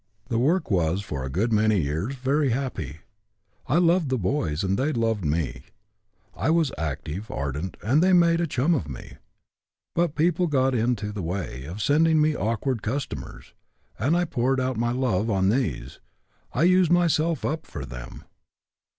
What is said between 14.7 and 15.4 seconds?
my love